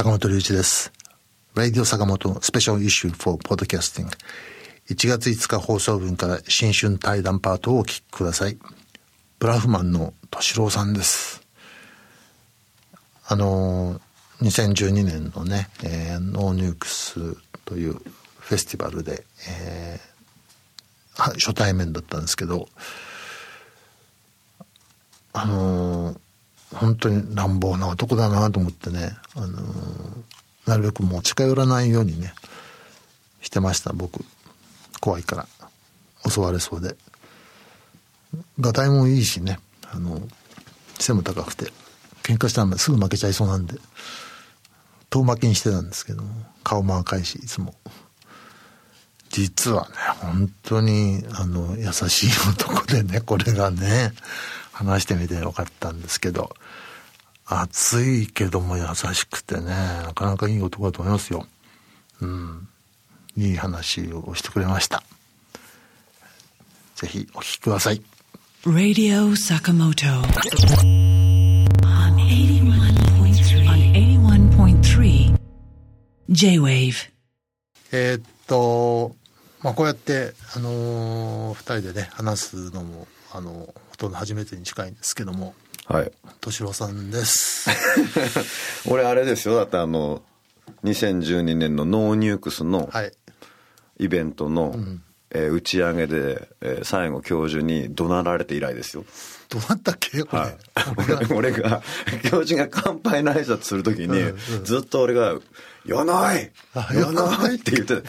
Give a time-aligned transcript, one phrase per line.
[0.00, 0.90] 坂本龍一です。
[1.54, 4.06] Radio 坂本スペシャルイシュー for Podcasting。
[4.88, 8.56] 1月5日放送分から新春対談パートをお聞きください。
[9.38, 11.42] ブラフマンの敏郎さんです。
[13.26, 14.00] あの、
[14.40, 17.36] 2012年のね、えーノーニュークス
[17.66, 17.92] という
[18.38, 22.70] フェスティバルで、えー初対面だったんですけど、
[25.34, 26.20] あのー
[26.72, 30.22] 本当に乱暴な男だなと思ってね、あのー
[30.66, 32.32] なるべくもう近寄らないようにね、
[33.40, 34.24] してました、僕。
[35.00, 35.46] 怖いから。
[36.30, 36.94] 襲われそうで。
[38.60, 39.58] がたいもいいしね、
[39.90, 40.20] あの、
[40.98, 41.72] 背も高くて、
[42.22, 43.74] 喧嘩したらすぐ負けちゃいそうなんで、
[45.08, 46.22] 遠巻きにしてたんですけど、
[46.62, 47.74] 顔も赤いし、いつも。
[49.30, 54.12] 実はね、本当に、あの、優しい男でね、これがね、
[54.72, 56.54] 話してみてよかったんですけど、
[57.52, 59.64] 熱いけども優しくてね、
[60.04, 61.46] なかなかいい男だと思いますよ。
[62.20, 62.68] うん。
[63.36, 65.02] いい話をしてくれました。
[66.94, 68.02] ぜひお聞きください。
[68.64, 70.06] Radio Sakamoto
[71.82, 75.34] on 81.3 on 81.3
[76.28, 77.10] J-Wave
[77.92, 79.16] えーっと、
[79.62, 85.54] まあ、こうやって、あのー二人でね、話すのも、あの、ほとんど初めてに近いんですけども、
[85.90, 86.12] はい。
[86.40, 87.68] 敏郎さんです。
[88.88, 89.56] 俺あれですよ。
[89.56, 90.22] だってあの、
[90.84, 93.12] 2012年の No Nukes のはい。
[93.98, 94.72] イベントの、
[95.32, 99.04] えー打ち上げで、えー最後教授に怒鳴られて以来ですよ。
[99.48, 100.22] どうなったっけ？
[100.22, 100.42] これ。
[100.42, 100.56] はい。
[101.32, 101.82] 俺 俺が、
[102.30, 104.08] 教授が乾杯の挨拶するときに、
[104.64, 105.34] ずっと俺が、
[105.86, 107.56] よないあよない？
[107.56, 108.04] って言って、う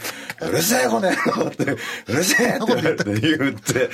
[0.52, 1.76] るせえこの野郎って、う
[2.12, 3.04] るせえって言って
[3.38, 3.90] 言って、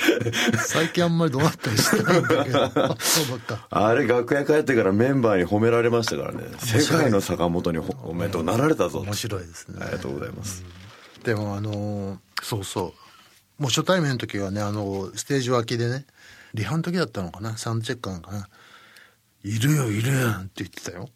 [0.57, 2.63] 最近あんまりどうなったりしてないんだけど。
[2.65, 3.67] あ そうだった。
[3.69, 6.43] あれ楽屋帰ってからメンバーに褒められましたからね。
[6.59, 8.99] 世界の坂本にほおめでとうなられたぞ。
[8.99, 9.77] 面白いですね。
[9.81, 10.63] ありがとうございます。
[11.23, 13.08] でもあのーそうそう。
[13.59, 16.05] もう初対面の時はね、あの、ステージ脇でね、
[16.53, 18.47] リハの時だったのかな、サウンドチェックなのかな。
[19.43, 21.09] いるよ、いるよって言ってたよ。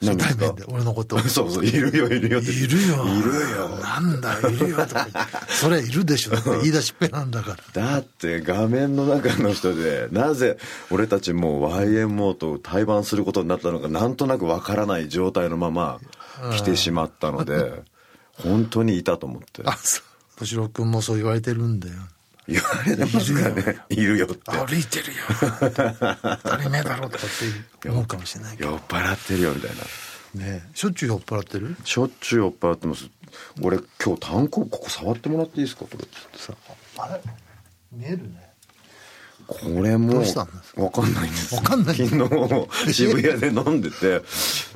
[0.00, 1.18] 初対面で、俺のこと。
[1.28, 2.52] そうそう、いるよ、いるよって。
[2.52, 3.04] いるよ。
[3.04, 3.68] いるよ。
[3.78, 5.52] なんだ、いるよとか言って。
[5.52, 6.32] それいるでしょ。
[6.62, 7.82] 言い出しっぺなんだから。
[7.82, 10.56] だって画面の中の人で、なぜ
[10.90, 15.98] 俺たちもう YMO と対バンすることになったのか、なんとなくわからない状態のまま
[16.52, 17.82] 来てしまったので、
[18.34, 19.62] 本当にいたと思って。
[19.64, 20.07] あ、そう。
[20.40, 21.94] 敏郎君もそう言われてるんだよ。
[22.46, 23.78] 言われてますかね。
[23.90, 24.50] いるよって。
[24.52, 25.18] 歩いてるよ。
[25.60, 25.70] 当
[26.50, 28.70] たり前だろうとかって思うかもしれないけど。
[28.70, 30.44] 酔っ払ってるよみたいな。
[30.44, 31.76] ねえしょっちゅう酔っ払ってる？
[31.84, 33.08] しょっちゅう酔っ払ってます。
[33.62, 35.84] 俺今日単行ここ触ってもらっていいですか？
[35.84, 36.04] これ。
[36.38, 36.54] さ
[36.98, 37.20] あれ？
[37.92, 38.48] 見えるね。
[39.46, 44.20] これもどうしたんですわかんないんですわかんない昨日 渋谷で飲んでて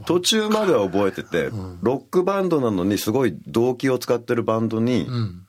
[0.07, 1.51] 途中までは覚えてて、
[1.83, 5.47] ロックバンドなのにすごい動機を使ってるバンドに、うん。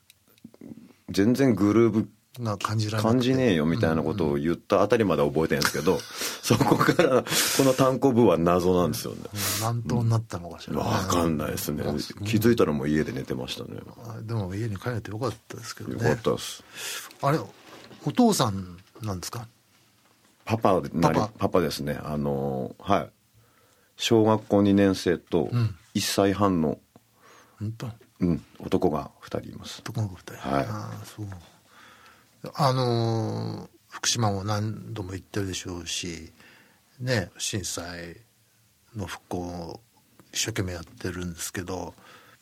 [1.09, 2.09] 全然グルーブ
[2.39, 9.19] な感じ感じねえよみたいなことを言ったあたりまでは覚えてるんですけど、そこからこの単行部は謎なんですよね。
[9.61, 10.79] 何頭になったのかしら、ね。
[10.79, 11.83] わかんないですね。
[12.25, 13.79] 気づいたらもう家で寝てましたね。
[14.07, 16.03] あでも家に帰れてよかったですけどよね。
[16.05, 16.63] かったです。
[17.21, 17.37] あれ、
[18.05, 19.47] お父さんなんですか？
[20.45, 21.99] パパでなりパパパパですね。
[22.03, 23.09] あのーはい。
[23.95, 26.79] 小学校2年生とん1歳半の、
[27.59, 27.91] 本当？
[28.23, 29.79] うん、男が2人います。
[29.81, 30.49] 男の子二人。
[30.49, 30.65] はい。
[30.65, 31.27] ああ、そう。
[32.55, 36.33] あのー福島も何度も行ってるでしょうし、
[36.99, 38.17] ね、震災
[38.95, 39.79] の復興を
[40.33, 41.93] 一生懸命やってるんですけど、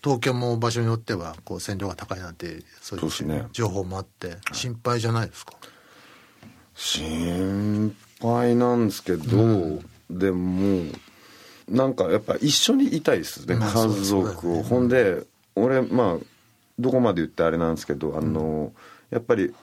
[0.02, 5.54] 東京も場所によってはこう線量が高いなんてそういう情報もあって心配じゃないですか、
[6.74, 10.86] 心配なんですけど、でも
[11.68, 15.26] なんかやっぱ一緒にいたいですね、まあ家族を、ほんで
[15.56, 16.26] 俺まあ
[16.80, 18.74] どこまで言ってあれなんですけどあの、
[19.10, 19.54] やっぱり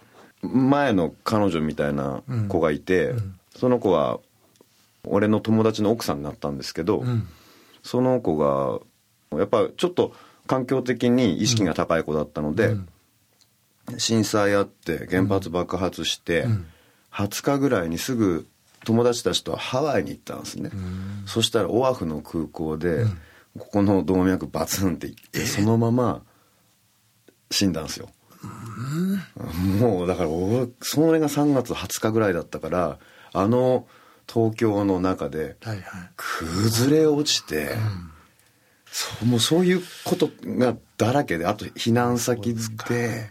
[0.42, 3.14] 前の彼女みたいな子がいて、
[3.56, 4.20] その子は
[5.04, 7.28] 俺の友達の奥さんになったんですけど、ん。
[7.82, 8.80] その子が
[9.38, 10.12] やっぱちょっと
[10.46, 12.76] 環境的に意識が高い子だったので、
[13.96, 16.46] 震災あって原発爆発して、
[17.12, 18.46] 20日ぐらいにすぐ
[18.84, 20.70] 友達たちとハワイに行ったんですね、
[21.26, 23.04] そしたらオアフの空港で、
[23.58, 26.22] ここの動脈バツンっていって、そのまま？
[27.50, 28.10] 死んだんですよ、
[29.80, 32.98] もうだからおそれが3月20日ぐらいだったから
[33.32, 33.86] あの
[34.30, 36.10] 東京の中ではいはい。
[36.16, 37.70] 崩れ落ちて、
[38.90, 43.30] そうもうそういうことがだらけであと避難先で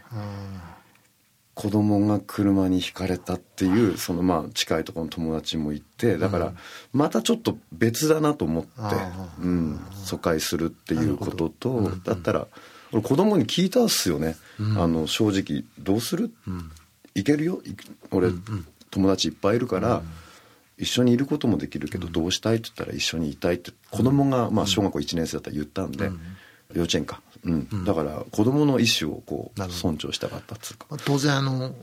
[1.58, 6.52] 子供が車にひかれたっていうそのまあ近いところの友達もいてだから
[6.92, 8.70] またちょっと別だなと思って、
[9.42, 12.46] うん、疎開するっていうこととだったら
[12.92, 14.36] 俺子供に聞いたっすよね、
[14.76, 16.30] あの正直どうする、
[17.16, 17.60] いけるよ？
[17.66, 17.74] い
[18.12, 18.30] 俺、
[18.90, 20.00] 友達いっぱいいるから、
[20.78, 26.10] 一緒にいることもできるけどどうしたいって言ったら一緒にいたいって子供がまあ小学校1年生だったら言ったんで、
[26.72, 27.84] 幼稚園か、うん。
[27.84, 30.86] だから子供の意思をこう尊重したかったっつうか。
[30.90, 31.74] まあ当然あの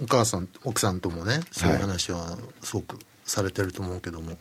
[0.00, 4.36] お母さん奥さんともねそういう話はすごくされてると思うけども、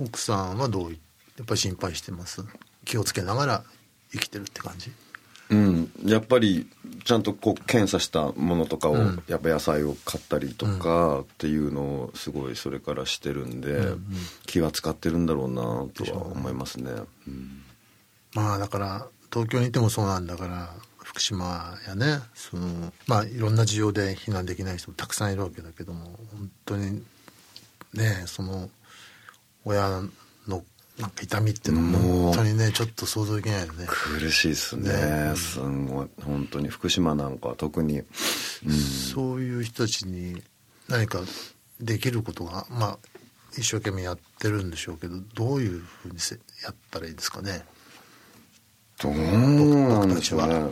[0.00, 0.98] 奥さんはどうい
[1.36, 2.42] やっぱり心配してます？
[2.84, 3.64] 気をつけながら
[4.12, 4.92] 生きてるって感じ？
[5.48, 6.66] うん、やっぱり
[7.04, 9.22] ちゃんとこう検査したものとかを、うん。
[9.28, 13.92] やっぱ野菜を買ったりとかっていうのをすごいそれからしてるんで、
[14.46, 16.90] 気は使ってるんだろうなとは思いますね。
[17.28, 17.62] うん。
[18.34, 27.02] まあだから東京にいてもそうなんだから福島やねそのまあいろんな事情で避難できない人もたくさんいるわけだけども本当に
[27.94, 28.68] ねその
[29.64, 30.02] 親
[30.46, 30.62] の
[30.98, 33.86] なんか痛みっていうのはもう本当にねちょっと想像できないよね。
[33.86, 40.42] 苦しいですねねすんごい本当に福島なんかは特に、うん、そういう人たちに
[40.88, 41.20] 何か
[41.80, 42.98] できることがまあ
[43.52, 47.64] 一生懸命やってるんでしょうけどどういうふうにせやったらいいですかね。
[49.00, 50.70] どうなんでしょう僕ね。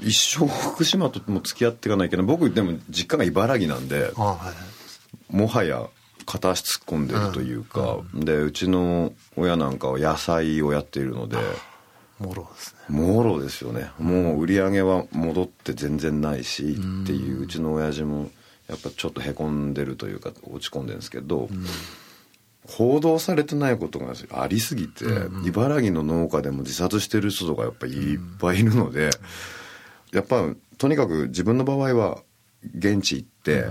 [0.00, 4.36] 一生福島とも付き合っていかないけど僕でも実家が茨城なんではいは
[5.30, 5.36] い。
[5.36, 5.86] もはや
[6.26, 11.36] 片足突っ込んでるというか、でうちの親なんかは野菜をやっているので
[12.18, 12.96] もろですね。
[12.96, 13.90] もろですよね。
[13.98, 18.30] もう売り上げは戻って全然ないしっていううちの親父も
[18.68, 21.48] やっぱちょっとへこんでるというか落ち込んでるんですけど、
[22.66, 25.04] 報道されてないことがありすぎて、
[25.44, 27.92] 茨城の農家でも自殺してる人とかやっぱいっ
[28.38, 29.10] ぱいいるので、
[30.12, 30.44] やっぱ
[30.78, 32.22] とにかく自分の場合は
[32.76, 33.64] 現地行って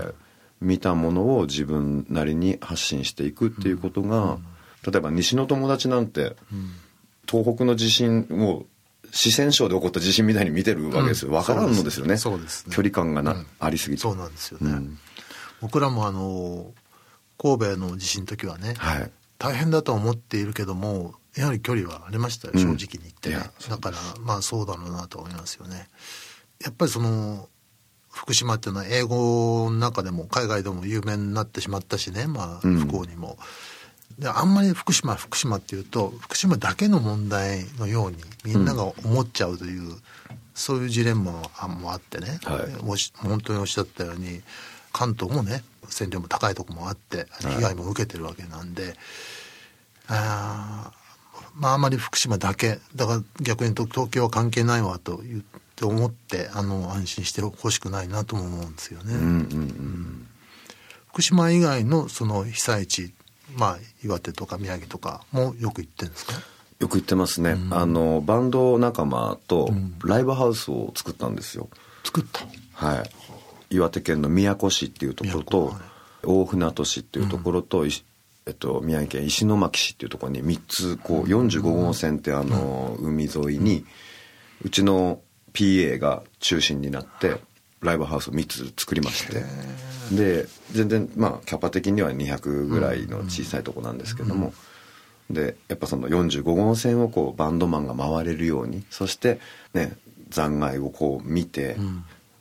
[0.60, 4.38] 見たものを自分なりに発信していくっていうことが、
[4.86, 6.36] 例えば西の友達なんて、
[7.28, 8.66] 東北の地震を
[9.10, 11.30] 四川省で起こった地震みたいに見てるわけですよ。
[11.30, 12.16] 分からんのですよね。
[12.16, 12.74] そうですね。
[12.74, 13.46] 距離感がな、うん。
[13.58, 14.02] ありすぎて。
[14.02, 14.70] そうなんですよね。
[14.70, 14.98] うん。
[15.60, 16.72] 僕らもあの
[17.38, 19.10] 神戸の地震の時はね、はい。
[19.38, 23.36] 大変だとは思っているけどもやはり距離はありましたよ正直に言ってね。
[23.36, 25.88] いや、だからまあそうだろうなと思いますよね。
[26.62, 27.48] やっぱりその
[28.10, 32.78] 福島っていうのは英語の中でも海外でも有名になってしまったしねまあうん。
[32.78, 33.36] 不幸にも、
[34.18, 39.96] であんまり福島福島っていうと福島だけの問題のようにみんなが思っちゃうという、
[40.54, 41.32] そういうジレンマ
[41.68, 43.16] もあってね、はい。
[43.16, 44.40] 本当におっしゃったように
[44.92, 48.94] 関東もね線量も高いとこもあって被害も受けてるわけなんで、
[50.08, 51.04] あー
[51.54, 55.42] まああまり福島だけだから逆に東京は関係ないわと言っ
[55.76, 59.14] て思ってあの安心してほしくないなとも思うんですよね。
[59.14, 60.26] うんうんうん。
[61.08, 63.14] 福島以外のその被災地
[63.56, 66.32] まあ岩手とか宮城とかもよく行ってるんですか？
[66.80, 69.70] よく言ってますね、あのバンド仲間と
[70.04, 71.68] ライブハウスを作ったんですよ、
[72.02, 72.44] 作った
[72.74, 73.10] はい
[73.74, 75.74] 岩手県の宮古市っていうところと、
[76.22, 78.04] 大船渡市っていうところと、いし
[78.46, 83.86] えっと、宮城県石巻市っていうところに3つこう45号線ってあの、海沿いに
[84.62, 85.20] うちの
[85.54, 87.36] PA が中心になって
[87.80, 89.42] ライブハウスを3つ作りまして。
[90.12, 94.52] で全然まあキャパ的には200ぐらいの小さいとこなんですけども、
[95.30, 99.40] でやっぱその45号線をこうバンドマンが回れるようにそして
[99.72, 99.96] ね
[100.28, 101.78] 残骸をこう見て、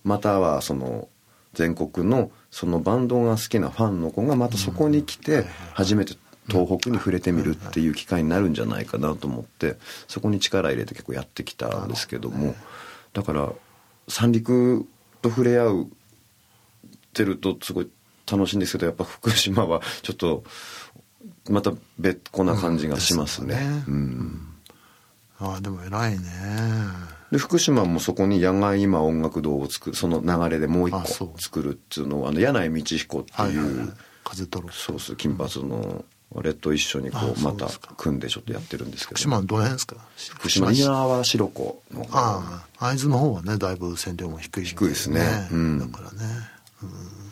[0.03, 1.07] またはその
[1.53, 6.15] 全国のそのバンドが好きなファンの子がまたそこに来て初めて
[6.47, 12.55] 東北に触れてみるっていう機会になるんじゃないかなと思ってそこに力入れて結構やってきたんですけども
[13.13, 13.51] だから
[14.07, 14.85] 三陸
[15.21, 15.87] と触れ合う
[17.13, 17.89] てるとすごい
[18.29, 20.43] 楽しいんですけどやっぱ福島はちょっと
[21.49, 23.83] また別個な感じがしますね。
[23.87, 24.47] うん。
[25.39, 26.25] ああでも偉いね
[27.33, 33.87] で福島もそこに野外今音楽堂を作るその流れでもう一個作るっていうのをあの柳井道彦ってはいはいはい。
[34.23, 39.17] 風取るそうそう金髪のあれと一緒にこあうまた組んでちょっとやってるんですけど。
[39.17, 39.95] 福島のどの辺ですか？
[40.15, 45.21] 福島稲川白子の方ああ会津の方はねだいぶ線量も低い、低いですね。
[45.51, 45.79] うん。
[45.79, 46.17] だからね、
[46.83, 46.89] うん、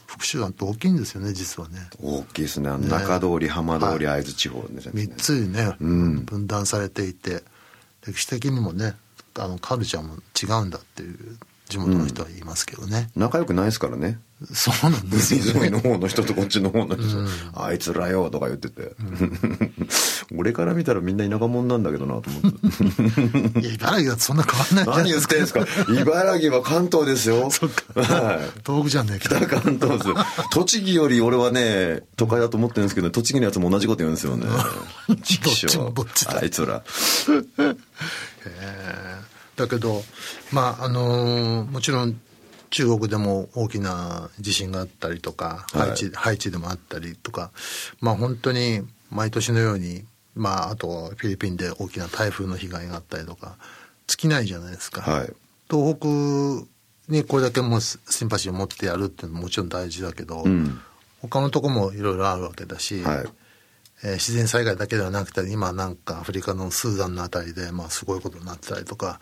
[0.07, 1.77] 福島って大きいんですよね実はね。
[2.01, 2.69] 大きいですね。
[2.69, 5.03] あの中通り浜通り会津地方ですね。
[5.03, 6.25] 3つにね、うん。
[6.25, 7.43] 分断されていて
[8.05, 8.95] 歴史的にもね
[9.39, 11.17] あのカルチャーも違うんだっていう
[11.69, 14.19] 地元の人は言いますけどね、仲良くないですからね。
[14.53, 17.03] そうなんですよ、海沿いの方の人とこっちの方の人、
[17.53, 18.93] あいつらよとか言ってて、
[20.35, 23.59] 俺から見たらみんな田舎者なんだけどなと思って。
[23.61, 25.61] いや茨城だとそんな変わんないじゃない何言ですか。
[25.61, 26.01] ってんすか？
[26.01, 27.49] 茨城は関東ですよ。
[27.53, 28.01] そっか。
[28.01, 28.39] はい。
[28.65, 30.15] 東北じゃねえか北関東ですよ。
[30.51, 34.47] 栃木より俺はね都会だと思ってるんですけど栃木のやつも同じこと言うんですよね。
[35.07, 36.39] どっちもどっちだ。
[36.41, 36.83] あいつら
[39.55, 40.03] だけど
[40.51, 42.19] まああのーもちろん
[42.69, 45.87] 中国でも大きな地震があったりとか、はい。
[45.89, 47.51] ハイチハイチでもあったりとか
[47.99, 50.05] まあ本当に毎年のように
[50.35, 53.57] まああとフィリピンで大きな台風の被害があったりとか
[54.07, 55.33] 尽きないじゃないですか、はい。
[55.69, 56.07] 東北
[57.11, 60.79] にこれだけもうシンパシーを持ってやるっていうのももちろん大事だけど、うん。
[61.21, 63.25] 他のとこもいろいろあるわけだし、はい
[64.03, 69.19] えー自然災害だけではなくて今なんかアフリカのスーダンのあたりで、まあ、すごいことになってたりとか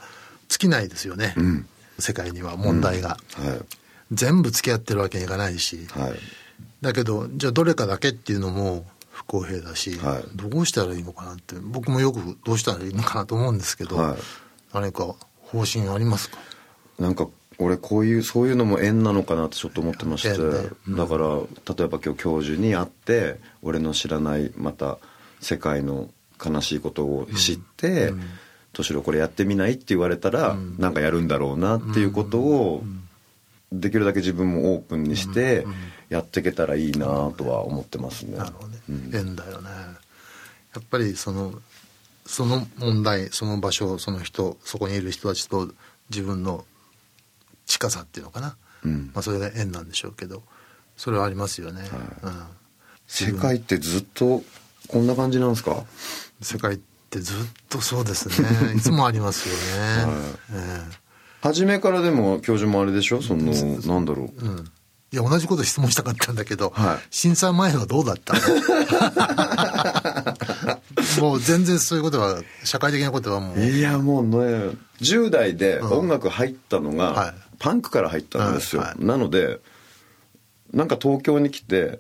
[0.48, 1.68] 尽きないですよね、ん。
[2.00, 3.20] 世界には問題が、はい。
[4.12, 6.14] 全部付き合ってるわけにいかないし、はい。
[6.82, 10.24] だけどじゃあどれかだけっていうのも不公平だし、はい。
[10.36, 14.18] どうしたらいいのかなって僕もよくどうしたらいいのかなと思うんですけど、はい。
[14.74, 16.38] 何か方針ありますか？
[16.98, 17.28] なんか
[17.60, 20.96] 俺こういうそういうのも縁なのかなってちょっと思ってまして、縁ねうん。
[20.96, 24.98] だから例えば今日教授に会って俺の知らないまた
[25.42, 26.10] 世界の
[26.44, 28.14] 悲しいことを知って
[28.74, 32.84] 「敏郎これやってみない?」って言われたら、なんかやるんだろうなっていうことを、
[33.72, 35.66] できるだけ自分もオープンにして
[36.10, 37.06] やっていけたらいいな
[37.38, 38.38] とは思ってますね。
[38.38, 38.80] なるほどね、
[39.14, 39.70] 縁だよね。
[40.74, 41.54] やっぱりその
[42.26, 45.72] その問題その場所その人そこにいる人たちと
[46.10, 46.66] 自分の
[47.70, 49.12] 近さっていうのかな、うん。
[49.14, 50.44] まあ、それが縁なんでしょうけど。
[50.98, 51.82] それはありますよね、
[52.24, 52.44] うん、
[53.08, 54.44] 世界ってずっと
[54.90, 55.86] こんな感じなんですか？
[56.42, 57.38] 世界ってずっ
[57.70, 58.74] とそうですね。
[58.76, 59.62] いつもありますよね、
[60.52, 60.84] え
[61.42, 63.22] 初めからでも教授もあれでしょ？
[63.22, 64.30] そのなんだろう。
[64.44, 64.72] えうん。
[65.12, 67.00] いや同じこと質問したかったんだけど、はい。
[67.10, 68.34] 震災前はどうだった
[71.22, 73.60] もう全然そういうことは社会的なことはもう。
[73.60, 77.34] いやもうね10代で音楽入ったのが、はい。
[77.60, 78.90] パンクから入ったんですよ、はい。
[78.92, 79.06] はい。
[79.06, 79.60] なので
[80.74, 82.00] なんか東京に来て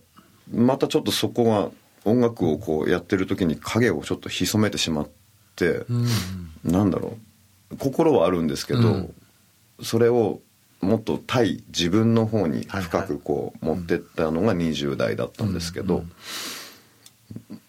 [0.53, 1.69] またちょっとそこが
[2.05, 5.09] 音楽をこうやってる時に影をちょっと潜めてしまっ
[5.55, 5.85] て、
[6.63, 7.17] なんだろ
[7.71, 7.77] う。
[7.77, 9.13] 心はあるんですけど、うん。
[9.83, 10.41] それを
[10.81, 16.03] もっと対自分の方に深くこう持ってったのが20代だったんですけど、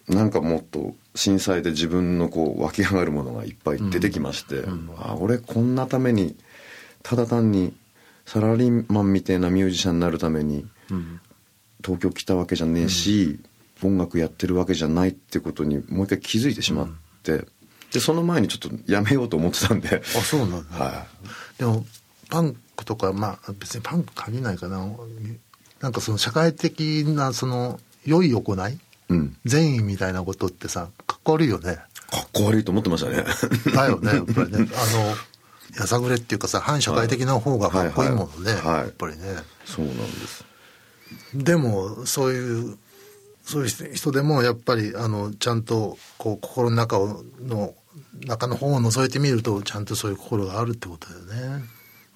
[0.07, 4.63] なんかもっと震災で自分のこう湧き上がるものがいっぱい出てきまして、
[4.97, 6.37] あ俺こんなために
[7.03, 7.73] ただ単に
[8.25, 10.65] サラリーマンみたいなミュージシャンになるために
[11.83, 13.39] 東京来たわけじゃねえし、
[13.83, 16.87] 音楽やってるわけじゃないってことにもう一回気づいてしまっ
[17.23, 17.45] て、
[17.91, 20.01] でその前にちょっとやめようと思ってたんで。
[20.17, 21.07] あそうなんだ、 は
[21.57, 21.85] でも
[22.29, 24.87] パンクとかまあ別にパンク限らないかな。
[25.81, 28.79] なんかその社会的なその良い行いい、うん、
[29.45, 31.75] 善意みたいなことってさかっこ悪いよね。
[32.09, 33.23] かっこ悪いと思ってましたね。
[33.73, 34.57] だよねやっぱりね。
[34.75, 35.15] あの
[35.79, 38.61] やさぐれっていうかさ反社会的な方がかっこいいものね、はい。
[38.61, 38.65] はい。
[38.65, 39.21] はいやっぱりね。
[39.65, 40.45] そうなんです。
[41.33, 42.77] でもそういう
[43.43, 47.73] そういう人でもやっぱりあのちゃんとこう心の中をの
[48.25, 51.65] 中の方を覗いてみるとちゃんとそういう心があるってことだよね。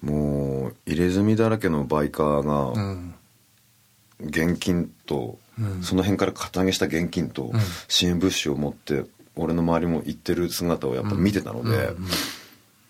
[0.02, 3.14] もう入れ墨だらけのバイカーうがん。
[4.20, 5.45] 現金と、うん
[5.82, 7.52] その辺から肩上げした現金と
[7.88, 9.04] 支援物資を持って
[9.36, 11.94] 俺の周りも行ってる姿をやっぱ見てたので、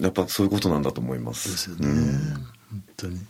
[0.00, 1.50] やっぱそういうことなんだと思います。
[1.50, 1.88] ですよね、
[2.70, 3.20] 本当に。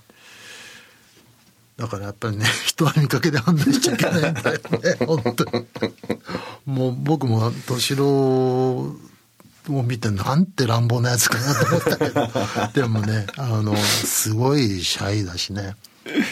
[1.77, 4.97] だからやっぱりね 人は見かけで判断しちゃいけないんだよね。
[5.07, 5.67] 本当に。
[6.65, 8.97] もう僕も敏郎を
[9.85, 12.29] 見てなんて乱暴なやつかなと思ったけど。
[12.75, 15.77] でもねあのすごいシャイだしね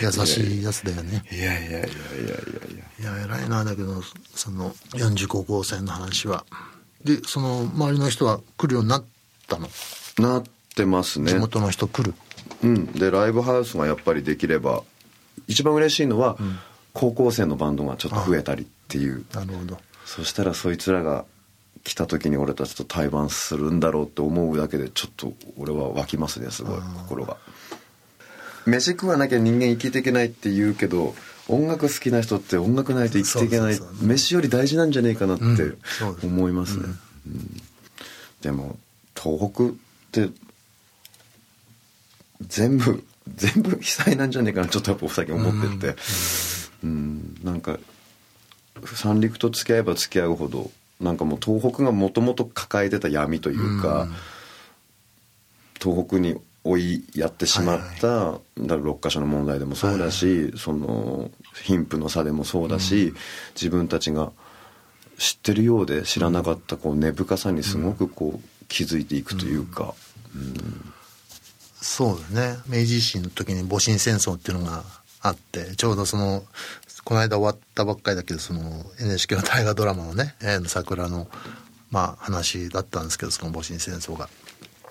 [0.02, 1.24] 優しいやつだよね。
[1.30, 1.88] いやいやいやいやいや。
[3.00, 4.02] いやいや偉いなだけど
[4.34, 6.44] その40高校生の話は。
[7.04, 9.04] でその周りの人は来るようになっ
[9.48, 9.68] たの？
[10.18, 11.32] なってますね。
[11.32, 12.14] 地元の人来る？
[12.62, 14.82] うん、でライブハウスがやっぱりできれば
[15.46, 16.38] 一番嬉しいのは、
[16.92, 19.24] 高校生のバンドがちょっと増えたりっていう。
[19.34, 19.78] なるほど。
[20.06, 21.24] そしたらそいつらが
[21.82, 27.36] 来た時に俺たちと対バンするんだろうって思うだけでちょっと俺は湧きますねすごい心が
[28.66, 31.14] 飯食わなきゃ人間生きていけないって言うけど
[31.48, 35.44] 音楽好きな人って音楽ないと生きていけない飯より大事なんじゃねえかなって
[36.24, 36.84] 思いますね、
[37.26, 37.62] うん。
[38.40, 38.78] でも
[39.14, 39.68] 東北っ
[40.10, 40.32] て
[42.40, 43.04] 全部
[43.36, 45.96] 全部被災なんじゃねえかなちょっとやっぱ最近思ってて。
[46.82, 47.78] うんなんか
[48.94, 54.08] 三陸と付き合えば付き合うほどなんかもう東北がもともと抱えてた闇というか、
[55.80, 61.30] 東北に追いやってしまった、だから6か所の問題でもそうだし、その
[61.62, 63.14] 貧富の差でもそうだし、
[63.54, 64.32] 自分たちが
[65.18, 69.94] 知ってるようで知らなかったこう根深さにすごくこう気づいていくというか、
[71.80, 72.58] そうだね。
[72.66, 74.84] 明治維新の時に戊辰戦争っていうのが
[75.20, 76.44] あってちょうどその
[77.04, 81.28] この間終わったばっかりだけどその NHK の大河ドラマのね「永遠の桜の」
[81.90, 84.28] まあ話だったんですけどその戊辰戦争が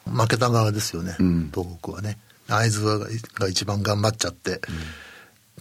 [0.05, 1.51] 負けた側ですよね、ん。
[1.53, 2.17] 東北はね。
[2.47, 4.61] 会津がが一番頑張っちゃって、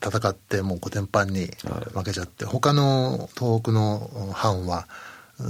[0.04, 1.50] 戦ってもうコテンパンに
[1.94, 4.86] 負けちゃって、他の東北の藩は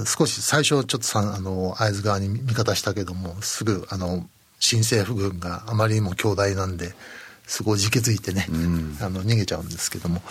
[0.07, 4.27] 少し最初ちょっとさあの会津側に味方したけどもすぐあの
[4.61, 6.95] 新政府軍があまりにも強大なんで
[7.47, 8.47] すごいじけついてね、
[9.01, 10.23] あの逃げちゃうんですけども。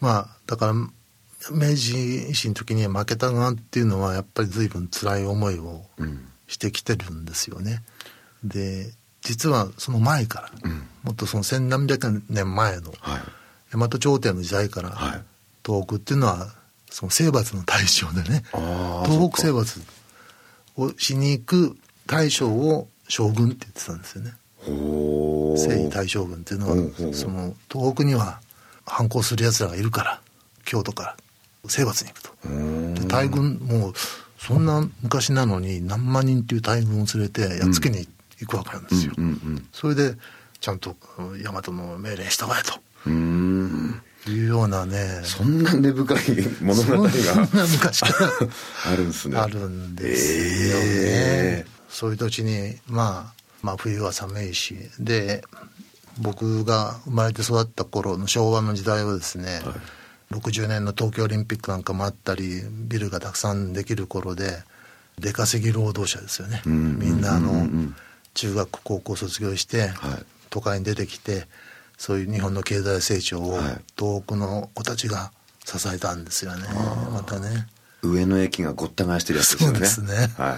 [0.00, 0.74] まあだから
[1.50, 1.92] 明治
[2.30, 5.84] 維新の時に負けた側っていうのはやっぱり随分辛い思いを
[6.48, 7.82] してきてるんですよね。
[8.42, 8.90] で
[9.22, 10.70] 実はその前から、
[11.02, 13.20] もっとその千何百年前のはい。
[13.70, 15.22] 大和朝廷の時代から、はい。
[15.64, 16.48] 東北っていうのは
[16.90, 18.42] その征伐の対象でね
[19.04, 19.82] 東北征伐
[20.76, 21.76] をしに行く
[22.06, 24.32] 大将を将軍って言ってたんですよね。
[24.64, 26.76] 征夷大将軍っていうのは
[27.12, 28.40] その東北には
[28.86, 30.20] 反抗する奴らがいるから
[30.64, 31.16] 京都から
[31.68, 32.30] 征伐に行くと。
[32.46, 32.94] うん。
[32.94, 33.92] で大軍もう
[34.38, 38.06] そんな昔なのに何万人っていう大軍を連れてやっつけに
[38.38, 39.12] 行くわけなんですよ、
[39.72, 40.14] それで
[40.60, 42.54] ちゃんとうん大和の命令に従え
[43.06, 44.02] うーん。
[44.24, 45.20] というようなね。
[45.24, 46.18] そんな根深い
[46.60, 48.30] 物語がそんな昔から
[48.92, 49.38] あるんですね。
[49.38, 50.32] あるんです
[50.68, 54.76] よね、えそういう土地に、まあ、まあ冬は寒いし。
[54.98, 55.42] で
[56.20, 59.60] 僕が生まれて育った頃の昭和の時代はですね、
[60.30, 64.62] 60年の東京オリンピックなんかもあったりビルがたくさんできる頃で
[65.18, 67.96] 出稼ぎ労働者ですよね、んみんなあの、うん
[68.34, 70.24] 中学高校卒業して、はい。
[70.48, 71.46] 都会に出てきて
[71.98, 73.64] そういう日本の経済成長をはい。
[73.98, 75.32] 東北の子たちが
[75.64, 76.62] 支えたんですよね。
[77.12, 77.66] またね。
[78.02, 79.86] 上野駅がごった返してるやつですよね。
[79.86, 80.34] そうですね。
[80.38, 80.56] は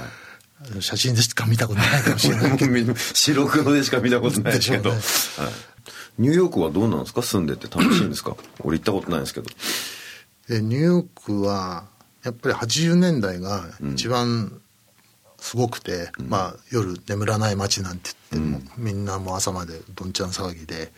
[0.77, 0.83] い。
[0.83, 2.59] 写真でしか見たことないかもしれない
[3.15, 5.53] 白黒でしか見たことないですけど、でしはい、
[6.19, 7.23] ニューヨークはどうなんですか？
[7.23, 8.37] 住んでて楽しいんですか？
[8.61, 9.47] 俺行ったことないんですけど。
[10.49, 11.85] でニューヨークは
[12.25, 13.65] やっぱり80年代が
[13.95, 14.61] 一番
[15.39, 20.93] すごくて、まあ夜眠らない街なんて言っても、みんなもう朝までどんちゃん騒ぎで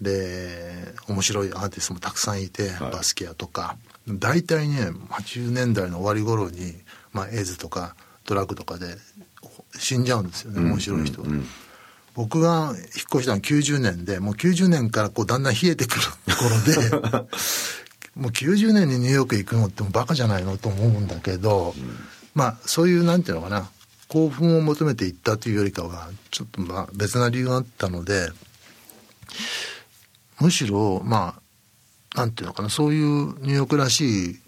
[0.00, 2.92] で面白いアーティストもたくさんいて、はい。
[2.92, 3.76] バスケアとか。
[4.08, 6.74] 大体ね80年代の終わり頃に、
[7.12, 8.96] まあ、エイズとかドラッグとかで
[9.78, 11.28] 死んじゃうんですよね面白い人は。
[11.28, 11.46] うんうん
[12.18, 16.02] 僕が引っ越したのは90年でもう90年からこうだんだん冷えてくる
[16.34, 16.90] 頃で
[18.18, 20.58] もう90年にニューヨーク行くのってバカじゃないの？
[20.58, 21.76] と思うんだけど、
[22.34, 23.70] まあそういうなんていうのかな
[24.08, 28.32] 興奮を求めて行ったというよりかはちょっとまあ別な理由があったので
[30.40, 31.40] むしろま
[32.14, 34.40] あなんていうのかなそういうニューヨークらしい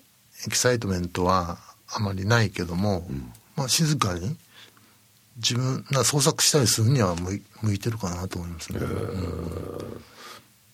[0.48, 3.08] エキサイトメントはあまりないけども、
[3.54, 4.36] まあ静かに
[5.42, 8.80] 自分な創作したりするには向い向いてるかなと思いますね。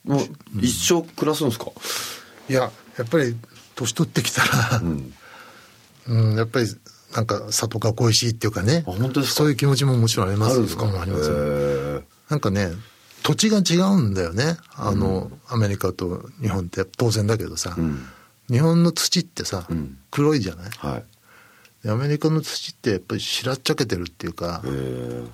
[0.05, 0.27] もう
[0.61, 1.67] 一生暮らすんですか、
[2.49, 3.37] いややっぱり
[3.75, 5.15] 年取ってきたら、うん。
[6.09, 6.67] うん、やっぱり
[7.15, 9.37] なんか里が恋しいっていうかねあ本当ですか？
[9.39, 10.63] そういう気持ちももちろんありますあ
[11.01, 12.03] あります。
[12.29, 12.71] なんかね
[13.23, 14.57] 土地が違うんだよね。
[14.77, 18.07] あの、アメリカと日本って当然だけどさ、うん。
[18.49, 19.99] 日本の土ってさ、うん。
[20.13, 20.71] 黒いじゃない？
[20.77, 21.01] はい。
[21.01, 21.07] で
[21.89, 24.63] アメリカの土ってやっぱり白っちゃけてるっていうか、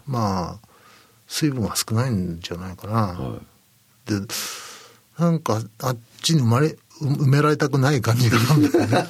[0.07, 0.69] まあ
[1.27, 3.39] 水分が少ないんじゃないかな、は
[4.07, 4.15] で
[5.19, 8.93] なんかあっちに生まれ埋められたくない感じがんだよね。
[8.97, 9.07] やっ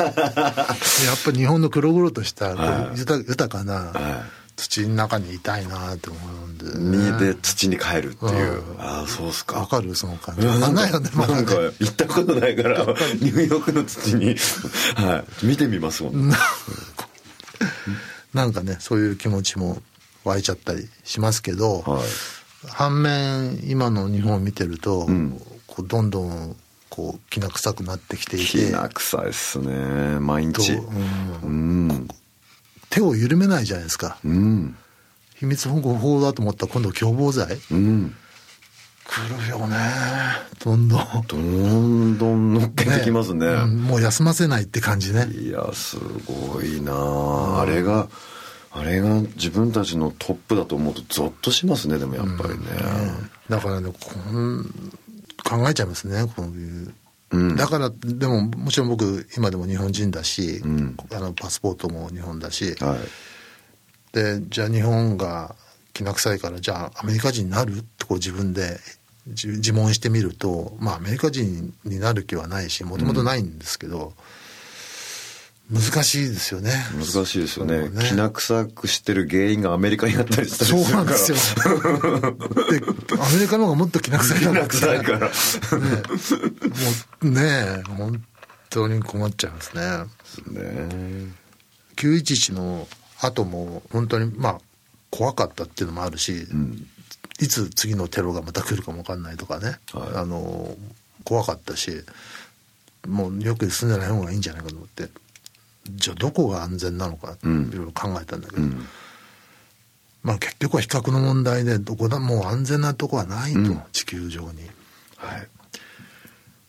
[1.25, 2.99] ぱり日本の黒々としたはい。
[2.99, 4.25] 豊豊かなは
[4.57, 8.81] 土の中にいたいなって思うんで、い、にで土に帰るっていう、うん。
[8.81, 9.59] ああそうっすか。
[9.59, 9.95] わかる？
[9.95, 10.47] その感じ。
[10.47, 11.45] ないよねまだ行
[11.91, 14.37] ったことないからニューヨークの土に、
[14.97, 16.31] はい、見てみますもん、
[18.35, 19.83] なんかねそういう気持ちも
[20.25, 22.03] 湧いちゃったりしますけど、はい。
[22.69, 25.41] 反面今の日本を見てると、ん。
[25.67, 26.57] こうどんどん
[26.91, 30.77] こうきな臭くなってきていきてな臭いっすね毎日。
[30.77, 30.83] と
[31.43, 32.09] うん。
[32.91, 34.19] 手を緩めないじゃないですか。
[34.25, 34.77] うん。
[35.37, 37.59] 秘密保護法だと思ったら今度共謀罪。
[37.71, 38.15] うん
[39.13, 39.77] 来るよね。
[40.65, 41.01] どんどん。
[41.29, 43.47] どんどん乗っけてきますね。
[43.47, 45.27] うんもう休ませないって感じね。
[45.27, 46.95] いやすごいな。
[46.95, 48.09] ああれが
[48.71, 52.65] あれが自分たちのトップだと思うとゾッとしますねでもやっぱりね、
[53.51, 54.65] だからねこん
[55.45, 56.95] 考えちゃいますねこういう、
[57.33, 57.57] うん。
[57.57, 60.97] だからでももちろん僕今でも日本人だし、ん。
[61.13, 62.99] あのパスポートも日本だし、はい。
[64.15, 65.55] でじゃあ日本が
[65.93, 68.79] きな臭いからじゃあアメリカ人になるってこう自分で
[69.27, 74.15] 自自問してみるとまあアメリカ人になる気はないしもともとないんですけど、
[75.71, 76.73] 難しいですよね。
[76.95, 77.89] 難しいですよね。
[77.95, 81.37] そうきな臭くしてる原因がアメリカにあったりしたりそうなんですよ。
[81.37, 81.43] で
[83.17, 85.19] アメリカの方がもっときな臭いから臭いから。
[85.29, 85.31] ね。
[87.23, 88.25] もうね本
[88.71, 89.83] 当に困っちゃいますね。
[90.49, 91.33] ね。
[91.97, 92.89] 911の
[93.21, 94.59] 後も本当にまあ
[95.11, 96.47] 怖かったっていうのもあるし、
[97.43, 100.17] いつ次のテロがまた来るかも分かんないとかね、はい。
[100.17, 100.77] あの
[101.25, 101.91] 怖かったし
[103.07, 105.09] もうよく住んでない方がいいんじゃないかと思って。
[105.91, 107.71] じゃあどこが安全なのかいん。
[107.71, 108.87] ろいろ考えたんだけど、うん。
[110.23, 113.83] まあ結局は比較の問題でどこだもう安全なとこはないと、うん。
[113.93, 114.63] 地球上に。
[115.17, 115.49] はい。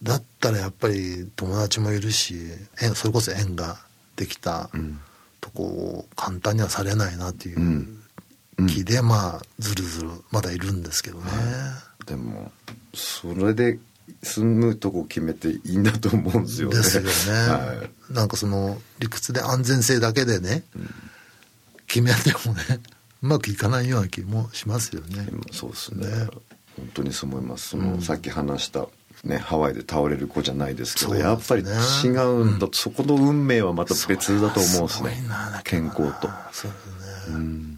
[0.02, 2.36] だったらやっぱり友達もいるし
[2.82, 3.78] 縁それこそ縁が
[4.16, 5.00] できたん。
[5.40, 8.03] とこを簡単にはされないなっていううん
[8.68, 11.26] 気で、まあずるずるまだいるんですけどね、
[12.06, 12.52] でも
[12.94, 13.80] それで
[14.22, 16.76] 住むとこ決めていいんだと思うんですよね。
[16.78, 17.10] ですよね、
[17.50, 17.74] は
[18.10, 18.14] い。
[18.14, 20.64] なんかその理屈で安全性だけでね、
[21.88, 22.80] 決めてもね
[23.22, 25.28] うまくいかないような気もしますよね。
[25.52, 26.08] そうですね。
[26.08, 26.28] ね。
[26.76, 27.70] 本当にそう思います。
[27.70, 28.88] その、さっき話した
[29.24, 35.24] ね、ハワイで倒れる子じゃないですけどそうやっぱり違うんだ、そこの運命はまた別だと思うんですね。
[35.64, 36.30] 健康と。
[36.52, 36.78] そうで
[37.32, 37.73] すね、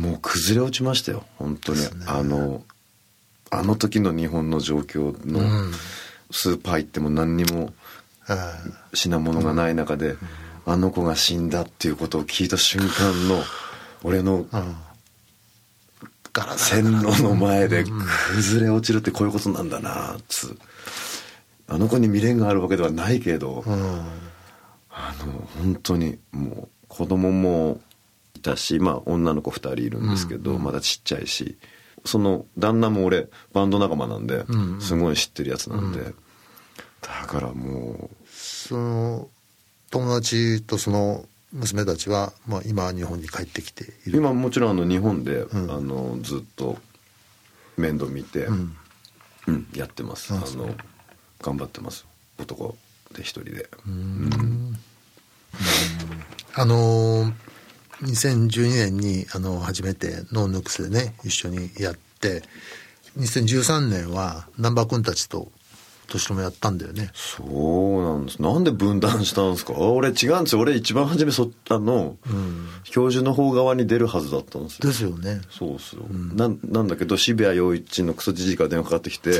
[0.00, 2.64] もう崩れ落ちましたよ本当に、あの
[3.50, 5.40] あの時の日本の状況の、
[6.30, 7.72] スーパー行っても何にも
[8.20, 8.34] は
[8.92, 10.16] い品物がない中で、
[10.64, 13.42] あの子が死んだっていうことを聞いた瞬間の
[14.02, 14.46] 俺の
[16.56, 17.84] 線路の前で
[18.34, 20.56] 崩れ落ちるってこういうことなんだなっつ。
[21.68, 24.00] あの子に未練があるわけではないけど、うん。
[24.90, 27.80] あの本当にもう子供も
[28.40, 31.58] いたしまあ女の子2人いるんですけど、まだちっちゃいし。
[32.06, 34.46] その旦那も俺バンド仲間なんで、
[34.80, 36.14] すごい知ってるやつなんで、
[37.02, 39.28] だからもその
[39.90, 44.18] 友達とその娘たちは、まあ、今は日本に帰ってきていうる。
[44.18, 46.78] 今もちろんあの日本で、あのずっと
[47.76, 48.76] 面倒見て、うん。
[49.74, 50.32] やってます。
[50.32, 50.74] あの
[51.42, 52.06] 頑張ってます。
[52.38, 52.78] 男
[53.14, 53.68] で一人で、
[56.54, 57.49] あのー
[58.02, 62.42] 2012年にあの初めてノーヌックスでね一緒にやって
[63.18, 65.50] 2013年は南波君たちと
[66.08, 67.10] 年ともやったんだよね。
[67.14, 68.42] そうなんです。
[68.42, 69.74] なんで分断したんですか？
[69.74, 70.60] 俺違うんですよ。
[70.60, 72.16] 俺一番初めそあの、
[72.82, 74.88] 教授の方側に出るはずだったんですよ。
[74.88, 75.40] ですよね。
[75.50, 76.02] そうっすよ、
[76.34, 77.04] なんなんだけ？
[77.04, 79.30] ど渋谷陽一のクソじじいから電話かかってきて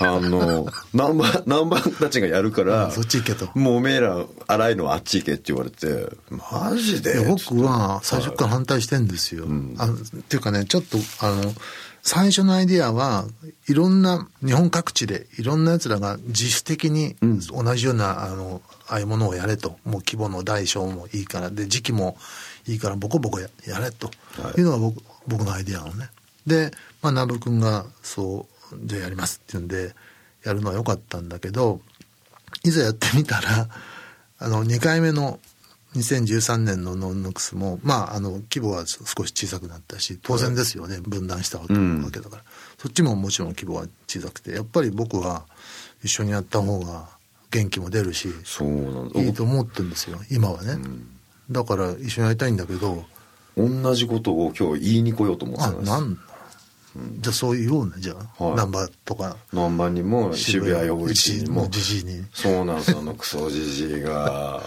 [0.00, 3.48] あの南波南波たちがやるから、うんそっち行けと。
[3.58, 7.24] もうおめえら荒いのはあっち行けって言われてマジで？
[7.24, 9.44] 僕は最初から反対してんですよ。
[9.78, 11.52] あのっていうかねちょっとあの
[12.02, 13.26] 最初のアイディアは
[13.68, 17.16] いろんな日本各地でいろんなやつらが自主的に
[17.52, 19.76] 同じような、あのああいうものをやれと。
[19.84, 21.50] もう規模の大小もいいから。
[21.50, 22.16] で時期も
[22.66, 24.10] いいからボコボコややれと。
[24.56, 24.62] い。
[24.62, 26.08] うのが僕,、僕のアイディアなのね。
[26.46, 26.70] で、
[27.02, 29.94] まあ、南部君がそうじゃあやりますっていうんで
[30.44, 31.80] やるのは良かったんだけど
[32.64, 33.68] いざやってみたら
[34.38, 35.38] あの2回目の
[35.96, 41.74] 2013年のノンノックスもまああの規模は少し小さくなったし当然ですよね、分断したわけ,、
[42.20, 42.44] だから。
[42.78, 45.46] そっちももちろん規模は小さくてやっぱり僕は
[46.04, 47.08] 一緒にやった方が
[47.50, 49.20] 元気も出るしそうなんだ。
[49.20, 50.20] いいと思ってるんですよ。
[50.30, 50.78] 今はね、
[51.50, 53.04] だから一緒にやりたいんだけど
[53.56, 55.90] 同じことを今日言いに来ようと思ってあたんです。
[55.90, 56.20] なんだ、
[56.96, 58.56] じゃあそう言おうねじゃあ、はい。
[58.56, 59.36] ナンバーとか。
[59.52, 61.62] 南蛮にも渋谷陽一にも。
[61.62, 62.24] のじじいに。
[62.32, 64.62] そうなんですよあのクソじじいが。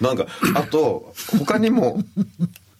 [0.00, 2.02] なんかあと他にも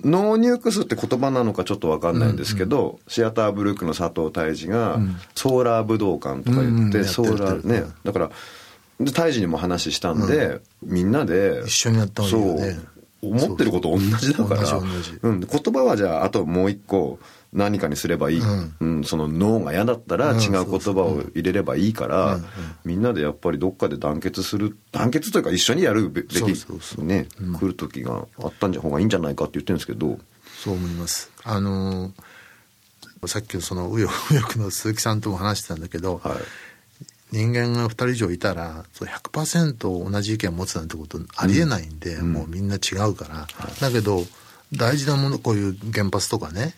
[0.04, 4.98] No Nukes って言葉なのかちょっと分かんないんですけど、シアターブルックの佐藤タイジが、
[5.34, 7.84] ソーラー武道館とか言って、うんうんソーラーね。
[8.04, 8.30] だから
[9.00, 12.70] でタイジにも話したんで、みんなで一緒にやった方がいいよね。
[12.72, 12.93] そう
[13.28, 14.80] 思ってること同じだから。
[15.22, 17.18] うん、で言葉はじゃああともう一個
[17.52, 18.40] 何かにすればいい、
[18.80, 19.04] うん。
[19.04, 20.40] その脳が嫌だったらうん。
[20.40, 22.40] 違う言葉を入れればいいから、
[22.84, 27.04] みんなでやっぱりどっかで団結する団結というか一緒にやるべべきそうそうそう。
[27.04, 27.28] ね、
[27.60, 30.18] 来る時があったんじゃ方がいいんじゃないかって言ってるんですけど。
[30.62, 31.30] そう思います。
[31.44, 32.12] あのー
[33.26, 36.34] さっきのその右翼右翼の鈴木さんとも話してたんだけど、はい
[37.34, 43.48] 人間が2人以上いたらそう100%同じ意見を持つなんてことありえないんで、もうみんな違うから、
[43.80, 44.22] だけど
[44.72, 46.74] 大事なものこういう原発とかね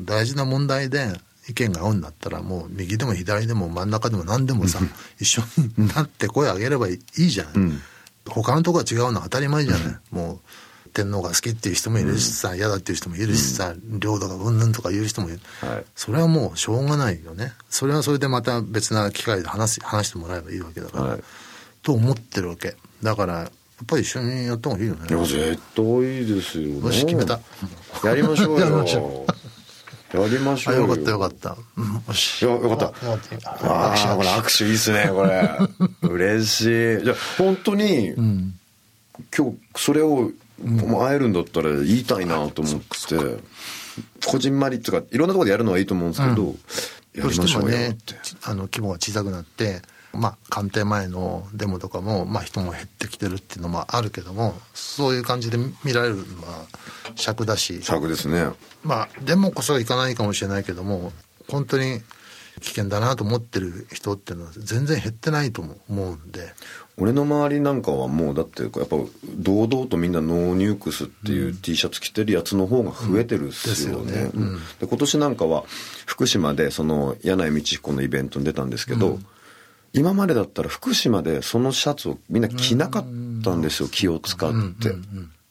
[0.00, 1.12] 大事な問題で
[1.48, 4.80] 意見が合うんだったらもう右でも左でも真ん中でも何でもさ
[5.20, 5.42] 一緒
[5.78, 7.80] になって声上げればいいじゃん、
[8.28, 10.40] 他のとこは違うのは当たり前じゃない、もう
[10.92, 15.84] 天皇が好きっていう人もいるしさ、嫌だっていう人もいるしさ、領土がうんぬんとか言う人もいる、はい。
[15.94, 17.52] それはもうしょうがないよね。
[17.70, 21.20] それはそれでまた別な機会で話す話してもらえばいいわけだから、はい。
[21.82, 22.76] と思ってるわけ。
[23.02, 23.48] だからやっ
[23.86, 25.06] ぱり一緒にやった方がいいよね。
[25.08, 27.40] いや絶対いいですよよし決めた。
[28.04, 28.66] やりましょうよ。
[28.66, 29.26] やりましょ
[30.12, 30.86] やりましょうよ。
[30.86, 32.44] かったよかった、うん、よし。
[32.44, 32.86] よかった。
[32.86, 35.58] あもういいああこれ握手いいっすねこれ。
[36.08, 36.60] 嬉し
[37.00, 37.04] い。
[37.04, 40.30] じゃあ本当に、今日それを
[40.62, 43.42] 会えるんだったら言いたいなと思って、
[44.26, 46.58] こじんまりっていうかいろんなところでやるのはいいと思うんですけど、うし
[47.14, 56.66] りましてょうよっもねて、あの規模が小さくなって、まあ、官邸前のデモとかも、まあ、人も減ってきてるっていうのもあるけども、そういう感じで見られるのは
[57.14, 58.50] 癪だし、癪ですね。
[58.82, 61.12] まあ、デモこそ行かないかもしれないけども、
[61.48, 62.02] 本当に
[62.60, 66.52] 危険だなと思ってる人っていうのは全然減ってないと思うんで、
[66.98, 68.96] 俺の周りなんかはもうだってやっぱ
[69.36, 74.02] 堂々とみんな No Nukes っていう T シャツ着てるやつの方が増えてるっすよね。
[74.02, 74.30] うんですよね。
[74.34, 74.58] うん。
[74.78, 75.64] で今年なんかは
[76.04, 79.18] 福島でその柳井道彦のイベントに出たんですけど、
[79.94, 83.02] 今までだったら福島でそのシャツをみんな着なかっ
[83.42, 84.94] たんですよ、気を使って。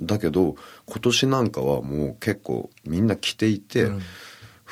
[0.02, 3.88] だけど今年なんかはもう結構みんな着ていて、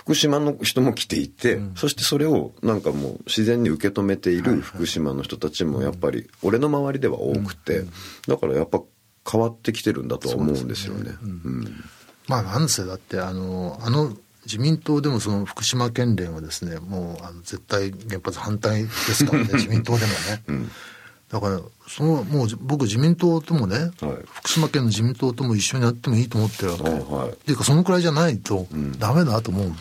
[0.10, 7.84] 福島の人も来ていて、そしてそれをなんかもう自然に受け止めている福島の人たちもやっぱり俺の周りでは多くて、
[8.28, 8.82] だからやっぱ
[9.32, 11.12] 変わってきてるんだとは思うんですよね。
[11.22, 11.84] うん。
[12.28, 20.08] まあなんせだってあのあの自民党でもその福島県連はですねもうあの絶対原発反対ですからね 自民党で
[20.48, 20.70] もね、
[21.32, 23.92] だからそのもう僕自民党ともね、はい。
[24.34, 27.30] 福島県の自民党とも一緒にやってもいいと思ってるわけ、あはい。
[27.30, 29.72] っていうかそのくらいじゃないとダメだと思う、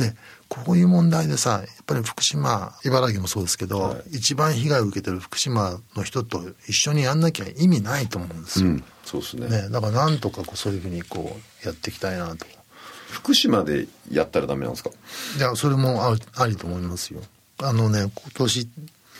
[0.00, 0.14] で
[0.48, 4.16] こういう問題でさやっぱり福島茨城もそうですけど、はい。
[4.16, 9.48] 一番被害を受けてる福島の人と一緒にやんなきゃ意味ないと思うんですよ、うん、そうですね。
[9.48, 12.46] ね、だからなんとかこうそういうふうにこうやっていきたいなと。
[13.10, 14.90] 福島でやったらダメなんですか？
[15.38, 17.20] いやそれもあるありと思いますよ。
[17.62, 18.68] あのね今年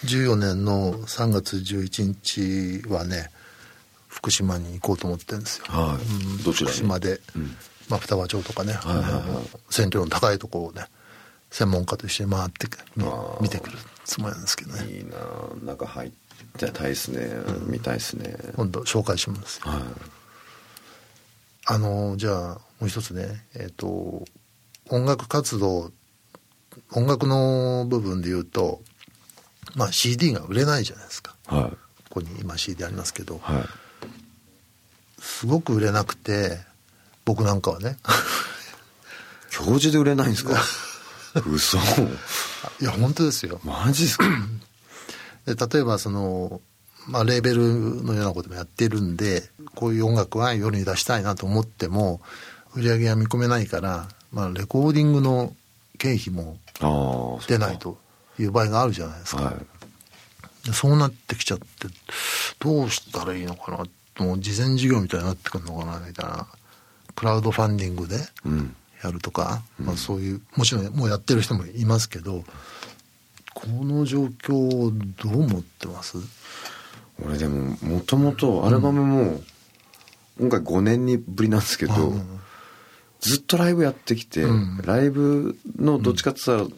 [0.04, 3.30] 14年の3月11日はね
[4.06, 5.98] 福島に行こうと思ってるんですよ、は
[6.40, 6.44] い。
[6.44, 6.76] どちらに？
[6.76, 7.20] 福島で、
[7.88, 9.04] まあ、双葉町とかね、いはいはい。
[9.04, 10.86] あの線量の高いところをね
[11.50, 12.66] 専門家と一緒に回って
[13.40, 14.84] 見てくるつもりなんですけどね。
[14.86, 16.10] いいなあ中入っ
[16.56, 17.28] てたいですね、
[17.66, 18.36] 見たいですね。
[18.56, 19.60] 今度紹介します。
[19.64, 19.82] よはい。
[21.66, 22.34] あのじゃあ
[22.80, 23.44] もう一つね。
[23.54, 24.24] えっ、と
[24.90, 25.92] 音楽活動
[26.92, 28.80] 音楽の部分で言うと
[29.74, 31.34] まあ CD が売れないじゃないですか。
[31.46, 31.62] はい。
[31.62, 31.76] こ
[32.10, 33.38] こに今 CD ありますけど。
[33.42, 33.64] はい。
[35.20, 36.58] すごく売れなくて
[37.24, 37.96] 僕なんかはね。
[39.50, 40.54] 教授で売れないんですか？
[41.46, 41.78] 嘘。
[41.78, 41.80] い
[42.84, 43.60] や本当ですよ。
[43.64, 44.24] マジっすか？
[45.46, 46.60] で例えばその、
[47.06, 52.20] まあ、レーベルのようなこともやってるんでこういう音楽は世に出したいなと思っても
[52.74, 55.54] 売り上げが見込めないから、まあ、レコーディングの
[55.96, 56.58] 経費も
[57.48, 57.98] 出ないと
[58.42, 59.54] いう場合があるじゃないですか、はい。
[60.66, 61.66] でそうなってきちゃって
[62.58, 66.46] どうしたらいいのかなもう事前事業みたいになってくるのかなみたいな。
[67.14, 68.76] クラウドファンディングでうん。
[69.02, 72.42] やるとか、まあ、そういうもちろんもうやってる人もいますけど
[73.54, 76.18] この状況をどう思ってます？
[77.24, 79.40] 俺でももともとアルバムも
[80.40, 82.40] 今回5年にぶりなんですけど、うん。
[83.20, 84.80] ずっとライブやってきて、うん。
[84.84, 86.70] ライブのどっちかって言ったら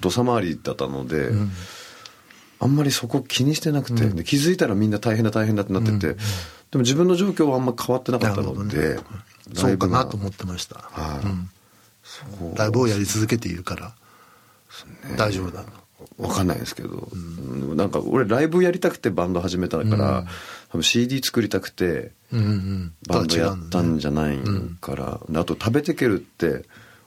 [0.00, 1.50] 土佐回りだったので、うん。
[2.60, 6.14] あんまりそこ気にしてなくて、で気づいたらみんな大変だ大変だってなってて、
[6.70, 9.00] でも自分の状況はあんま変わってなかったのなで、
[9.52, 12.56] そうかなと思思ってました、はい。
[12.56, 13.92] ライブをやり続けているから
[15.16, 15.82] 大丈夫だと。
[16.18, 17.76] わかんないですけど、うん。
[17.76, 20.24] なんか俺ライブやりたくてバンド始めたから、
[20.70, 24.38] 多分 CD 作りたくてうんうんバンドやったんじゃない
[24.80, 26.64] から、であと食べてけるって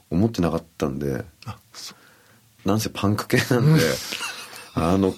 [0.09, 2.04] 思ってなかったんであそう
[2.65, 3.81] なんせパンク系なんで、
[4.73, 5.13] あの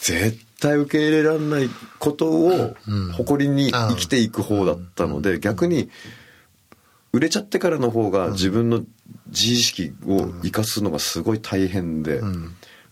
[0.00, 2.74] 絶対受け入れられないことを
[3.12, 5.90] 誇りに生きていく方だったので、逆に
[7.12, 8.82] 売れちゃってからの方が自分の
[9.28, 12.22] 自意識を生かすのがすごい大変で、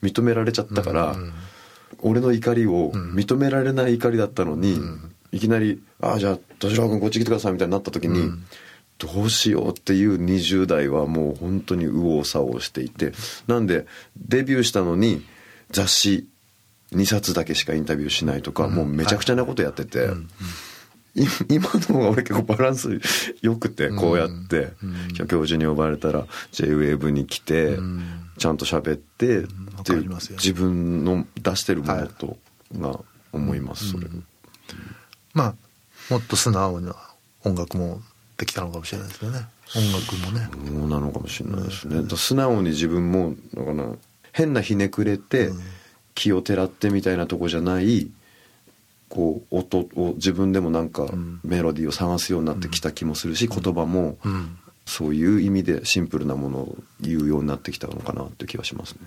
[0.03, 1.17] 認められちゃったから、
[2.01, 4.79] 俺の怒りを認められない怒りだったのに、
[5.33, 8.31] いきなり「ああじゃあ敏郎君こっち来てください」みたいになった時に、
[9.01, 13.13] どうしようっていう20代はもう本当に右往左往していて
[13.47, 13.87] なんで
[14.17, 15.25] デビューしたのに
[15.71, 16.29] 雑誌
[16.93, 20.09] 2冊だけしかインタビューしないとか、もうめちゃくちゃなことやってて、
[21.15, 21.25] い。
[21.49, 23.01] 今の方が俺結構バランス
[23.43, 24.73] 良くてこうやって、
[25.29, 27.79] 教授に呼ばれたら JWAVE に来て、
[28.39, 29.43] ちゃんと喋ってわ
[29.81, 32.37] っていう自分の出してるものと
[32.77, 33.01] が
[33.33, 34.09] 思います、それ。
[35.33, 35.55] まあ
[36.13, 36.97] もっと素直な
[37.45, 38.01] 音楽も
[38.41, 39.47] できたのかもしれないですよね。
[39.77, 40.49] 音楽もね。
[40.67, 43.85] そうなのかもしれないですね、素直に自分もだから
[44.33, 45.51] 変なひねくれて
[46.15, 48.11] 気をてらってみたいなとこじゃない
[49.09, 51.07] こう音を自分でもなんか
[51.45, 54.57] メロディーを探すようになってきた気もするし、言葉もうん。
[54.87, 59.01] そういう意味でシンプルなものを言うようになってきたのかなっていう気がしますね。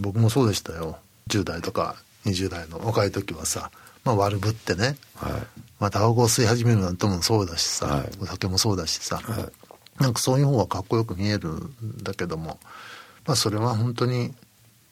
[0.00, 0.98] 僕もそうでしたよ。
[1.28, 3.70] 10代とか20代の若い時はさ
[4.06, 4.96] まあ悪ぶってね。
[5.16, 5.32] はい。
[5.80, 8.10] まあタバコを吸い始めるなんてもそうだしさ、はい。
[8.20, 9.50] お酒もそうだしさ、は
[9.98, 12.58] なんかそういう方がかっこよく見えるんだけども。
[13.26, 14.32] まあそれは本当に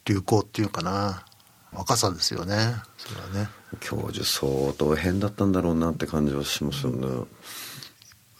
[0.04, 1.24] 流行っていうかな。
[1.72, 2.74] 若さですよね。
[2.98, 3.48] それはね。
[3.80, 7.06] 教授相当変だったんだろうなって感じはしますよね。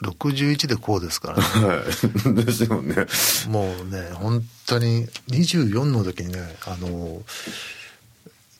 [0.03, 1.67] 61でこうですからね。
[1.67, 2.35] はい。
[2.45, 3.07] ですよね。
[3.49, 7.23] もうね本当に24の時にねあの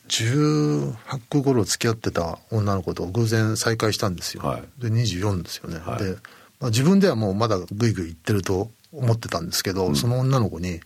[0.07, 0.95] 18
[1.29, 4.63] 区頃付き合ってた女の子と偶然再会したんですよ、はい。
[4.77, 6.03] で24ですよね、はい。
[6.03, 6.15] で、
[6.59, 10.79] まあ、自分ではもうまだグイグイ言ってると思ってたんですけど、その女の子に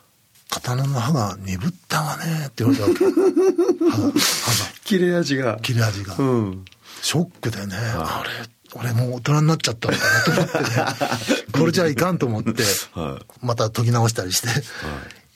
[0.50, 3.04] 「刀の刃が鈍ったわね」って言われたわけ。
[3.04, 5.58] 刃 が切れ味が。
[5.62, 6.64] 切れ味が、うん。
[7.02, 11.44] ショックでね、あれ俺もう大人になっちゃったのかなと思ってね。
[11.52, 13.46] これじゃいかんと思って、はい。
[13.46, 14.48] また研ぎ直したりして、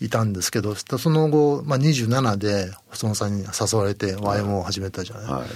[0.01, 5.49] い、たんですけどその後、まあ、27で細野さんに誘われて YMO を始めたじゃない、はい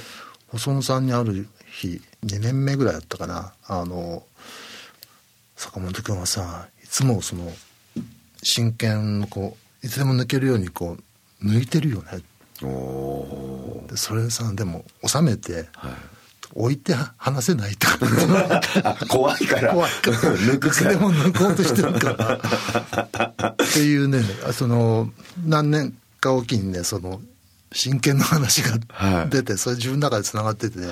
[0.50, 4.24] 細野さんにある日2年目ぐらいだったかなあの
[5.54, 7.52] 坂本君はさいつもその
[8.42, 10.96] 真剣のこういつでも抜けるようにこ
[11.40, 12.22] う抜いてるよね
[12.62, 15.66] おそれさでも収めて、ー。
[15.72, 15.92] はい。
[16.54, 17.98] 置いて話せないとか
[18.84, 19.72] あ 怖いから。
[19.72, 20.16] 怖いから。
[20.36, 22.40] 抜くでも抜こうとしてるか
[23.38, 23.48] ら。
[23.50, 25.10] っていうねその
[25.46, 27.20] 何年かおきにねその
[27.72, 29.12] 真剣な話はい。
[29.12, 30.90] が出て、それ自分の中でつながってて、はい。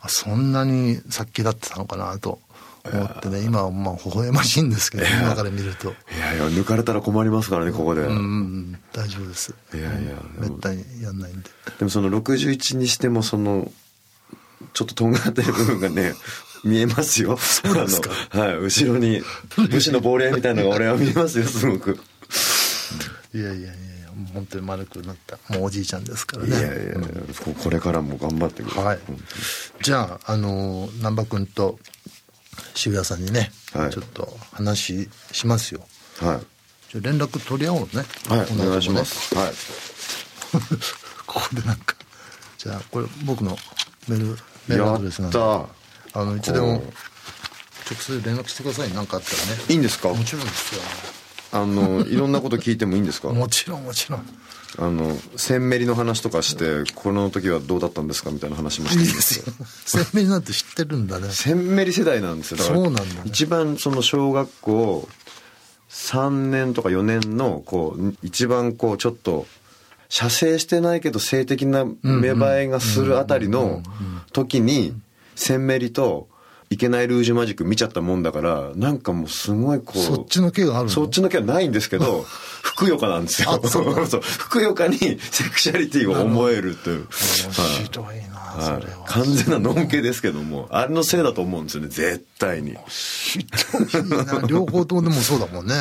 [0.00, 2.40] あそんなに殺気だってたのかなと
[2.84, 5.90] 思ってね今はまあ微笑ましいんですけど今から見ると。
[5.90, 8.02] いやいや、抜かれたら困りますからね、ここで。
[8.02, 9.54] うんうん大丈夫です。
[9.74, 11.50] いやいやめったにやんないんで。
[11.78, 13.70] でもその61にしてもその
[14.72, 16.14] ちょっととんがってる部分がね
[16.64, 17.36] 見えますよ。
[17.36, 18.10] そうですか。
[18.30, 19.22] はい後ろに
[19.70, 21.98] 武士の亡霊みたいなのが俺は見えますよすごく。
[23.34, 23.72] いやいやいや
[24.34, 25.38] 本当に丸くなった。
[25.48, 26.48] もうおじいちゃんですからね。
[26.48, 26.94] いやいやいや
[27.44, 28.84] ここれからも頑張ってください。
[28.84, 28.98] はい。
[29.06, 29.24] 本
[29.82, 31.78] じゃああの難波君と
[32.74, 33.90] 渋谷さんにね、はい。
[33.90, 35.86] ちょっと話しますよ。
[36.18, 36.46] はい。
[36.92, 38.04] じゃあ連絡取り合おうね。
[38.28, 39.34] はいお願いします。
[39.36, 39.52] はい。
[41.26, 41.94] ここでなんか
[42.56, 43.56] じゃあこれ僕の
[44.08, 44.38] メール
[44.68, 45.66] メールアドレスなんでやっ
[46.14, 46.84] あのいつでもこ
[47.90, 49.62] 直接連絡してください何かあったらね。
[49.68, 50.08] いいんですか？
[50.10, 50.82] もちろんですよ。
[51.52, 53.28] あのいろんなこと聞いてもいいんですか？
[53.32, 54.26] もちろんもちろん。
[54.78, 58.30] あのセンメリの話とかしてこの時はどうだったんですか？
[58.30, 59.52] みたいな話もしていいですよ。
[59.86, 61.30] 鮮明になって知ってるんだね。
[61.30, 62.58] センメリ世代なんですよ。
[62.58, 63.08] だからそうなんだね。
[63.24, 65.08] 一番その小学校
[65.90, 69.46] 3年とか4年のこう一番こうちょっと
[70.08, 73.82] 射精してないけど性的な芽生えがするあたりの
[74.32, 74.94] 時に
[75.34, 76.28] センメリと
[76.70, 80.90] いけないルージュマジック見ちゃったもんだからなんかもうすごいこうそっちの毛があるの？
[80.90, 82.22] そっちの毛はないんですけど
[82.62, 83.60] ふくよかなんですよ。
[83.62, 83.84] あそう
[84.20, 87.06] ふくよかにセクシャリティを思えるという。
[87.08, 88.82] 面白いな、そはい。
[89.06, 92.76] 完全なのんけですけどもあれのせいだと思うんですよね絶対に。
[94.48, 95.74] 両方ともでもそうだもんね、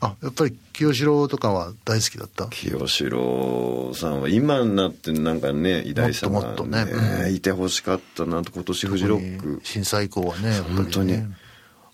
[0.00, 2.46] あやっぱり清志郎とかは大好きだった？
[2.46, 6.92] 清志郎さんは今になってなんかね偉大さが、もっともっとね。
[7.26, 7.34] うん。
[7.34, 9.60] いてほしかったなと今年フジロック。
[9.64, 11.18] 震災以降はねね本当に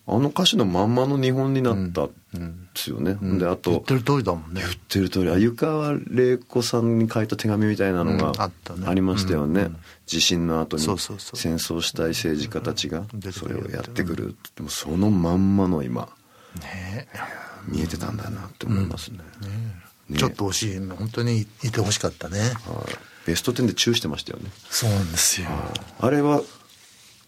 [0.07, 2.07] あの歌詞のまんまの日本になったん
[2.73, 4.61] ですよね、であと言ってる通りだもんね。
[4.61, 5.31] 言ってる通り。
[5.31, 8.51] あ湯川玲子さんに書いた手紙みたいなのが
[8.85, 9.71] ありましたよね、
[10.05, 14.35] 地震の後に戦争したい政治家たちがそれをやってくる。
[14.55, 16.09] でもそのまんまの今
[16.61, 17.07] ね。
[17.67, 19.17] 見えてたんだなって思いますね,、
[20.09, 20.17] ね。
[20.17, 20.79] ちょっと惜しい。
[20.79, 22.39] 本当にいてほしかったね。
[22.39, 22.51] はい。
[23.25, 24.51] ベスト10でチューしてましたよね。
[24.69, 25.47] そうなんですよ。
[25.99, 26.41] あれは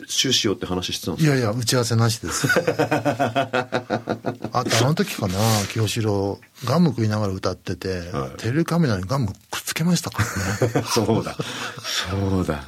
[0.08, 1.36] チューしようって話してたんでいすか？
[1.36, 2.48] やいや打ち合わせなしです。
[2.58, 5.34] あとあの時かな
[5.72, 8.38] 清志郎ガム食いながら歌ってて、はい。
[8.38, 9.34] テレビカメラにガムくっ
[9.66, 10.86] つけましたからね。
[10.88, 11.36] そうだ。
[12.10, 12.64] そうだ。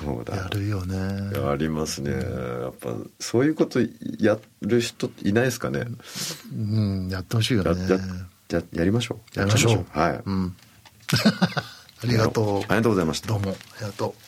[0.00, 0.36] そうだ。
[0.36, 1.32] やるよね。
[1.50, 2.12] ありますね。
[2.12, 3.80] やっぱそういうこと
[4.18, 5.86] やる人いないですかね？
[6.52, 7.88] うんやってほしいよやね
[8.50, 9.38] やややりましょう。
[9.38, 9.86] やりましょう。
[9.98, 10.56] はい、うん。
[12.00, 12.58] ありがとう。
[12.58, 13.28] ありがとうございました。
[13.28, 14.14] どうもありがと